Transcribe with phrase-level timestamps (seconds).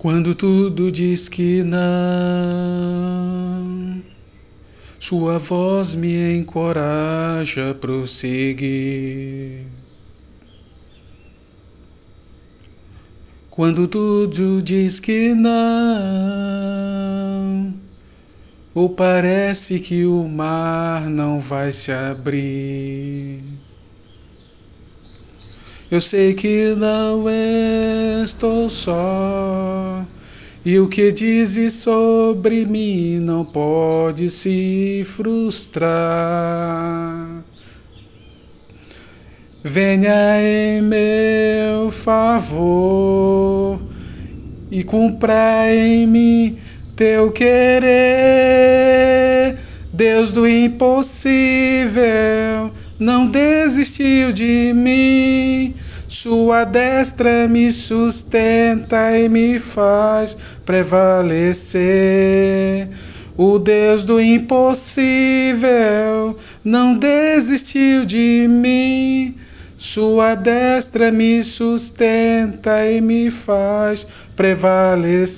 [0.00, 1.78] Quando tudo diz que não,
[4.98, 9.66] Sua voz me encoraja a prosseguir.
[13.50, 15.50] Quando tudo diz que não,
[18.74, 23.29] ou parece que o mar não vai se abrir.
[25.90, 27.24] Eu sei que não
[28.22, 30.06] estou só,
[30.64, 35.90] e o que dizes sobre mim não pode se frustrar.
[39.64, 43.80] Venha em meu favor
[44.70, 46.56] e cumpra em mim
[46.94, 47.90] teu querer.
[49.92, 52.00] Deus do impossível
[52.96, 55.74] não desistiu de mim.
[56.10, 61.78] Sua destra me sustenta e me faz prevalecer.
[63.36, 65.06] O Deus do impossível
[66.64, 69.36] não desistiu de mim.
[69.78, 75.36] Sua destra me sustenta e me faz prevalecer.